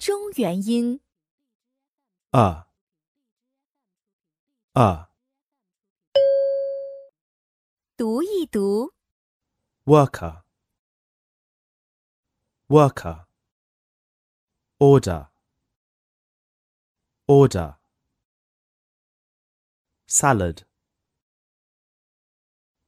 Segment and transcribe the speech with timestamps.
[0.00, 1.00] 中元音。
[2.30, 2.66] a
[4.74, 5.08] a
[7.96, 8.92] 读一读，
[9.84, 10.42] worker
[12.68, 13.26] worker
[14.78, 15.30] order
[17.26, 17.78] order
[20.06, 20.64] salad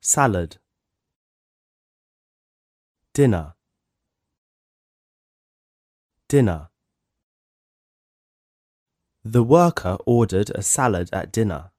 [0.00, 0.60] salad
[3.14, 3.54] dinner
[6.28, 6.70] dinner
[9.24, 11.70] the worker ordered a salad at dinner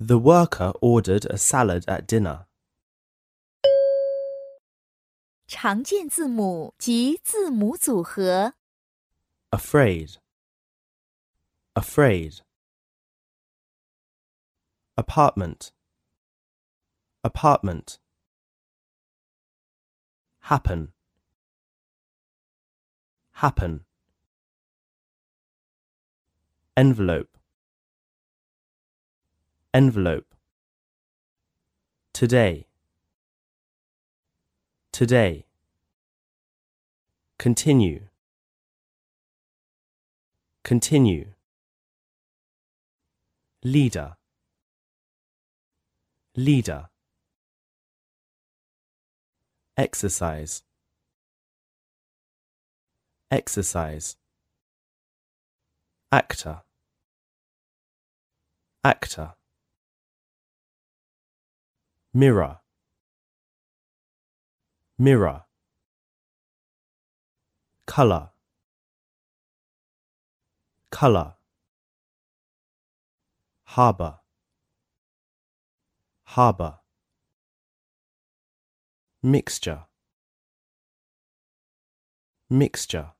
[0.00, 2.46] the worker ordered a salad at dinner.
[5.48, 8.54] 常见字母及字母组合。
[9.50, 10.18] afraid,
[11.74, 12.40] afraid.
[14.96, 15.72] Apartment,
[17.22, 17.98] apartment.
[20.40, 20.92] Happen,
[23.32, 23.84] happen.
[26.75, 27.29] Envelope,
[29.75, 30.25] envelope.
[32.13, 32.65] Today,
[34.91, 35.45] today.
[37.37, 38.07] Continue,
[40.63, 41.33] continue.
[43.63, 44.15] Leader,
[46.35, 46.89] leader.
[49.77, 50.63] Exercise,
[53.29, 54.15] exercise.
[56.11, 56.62] Actor,
[58.83, 59.33] actor.
[62.13, 62.59] Mirror,
[64.97, 65.45] mirror.
[67.85, 68.29] Color,
[70.89, 71.35] color.
[73.65, 74.19] Harbor,
[76.25, 76.79] harbor.
[79.23, 79.85] Mixture,
[82.49, 83.13] mixture.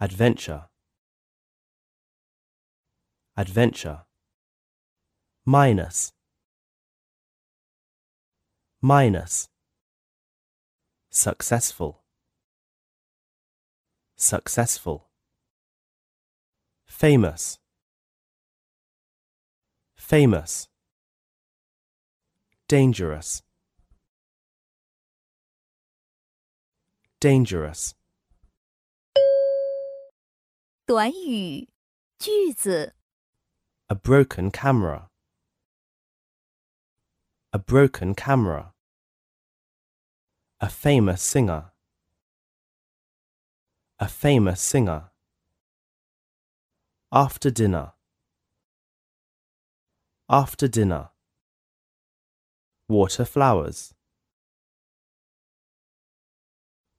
[0.00, 0.68] Adventure,
[3.37, 4.05] adventure.
[5.45, 6.13] Minus,
[8.81, 9.49] minus.
[11.09, 12.01] Successful,
[14.15, 15.09] successful.
[16.87, 17.59] Famous,
[19.95, 20.67] famous.
[22.67, 23.43] Dangerous,
[27.19, 27.93] dangerous.
[30.85, 31.69] 短语、
[32.17, 32.95] 句子、
[33.90, 35.08] A broken camera.
[37.54, 38.74] A broken camera.
[40.60, 41.72] A famous singer.
[43.98, 45.10] A famous singer.
[47.10, 47.92] After dinner.
[50.28, 51.08] After dinner.
[52.90, 53.94] Water flowers.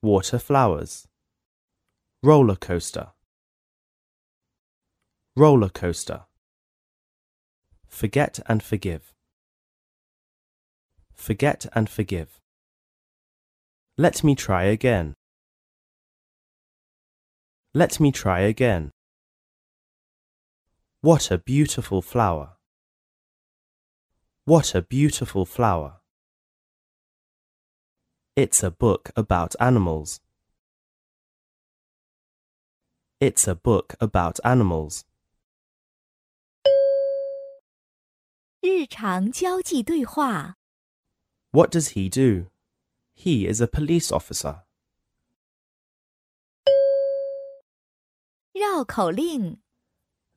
[0.02, 1.08] Water flowers.
[2.24, 3.12] Roller coaster.
[5.36, 6.26] Roller coaster.
[7.90, 9.14] Forget and forgive.
[11.14, 12.40] Forget and forgive.
[13.98, 15.16] Let me try again.
[17.74, 18.92] Let me try again.
[21.02, 22.58] What a beautiful flower.
[24.46, 26.00] What a beautiful flower.
[28.36, 30.22] It's a book about animals.
[33.20, 35.04] It's a book about animals.
[38.61, 40.57] 日常交际对话。
[41.51, 42.51] What does he do?
[43.15, 44.65] He is a police officer.
[48.53, 49.59] 绕口令：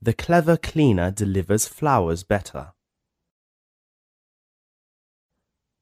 [0.02, 2.74] The clever cleaner delivers flowers better.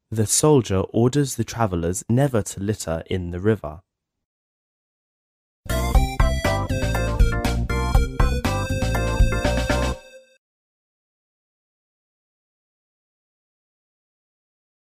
[0.10, 3.82] The soldier orders the travellers never to litter in the river.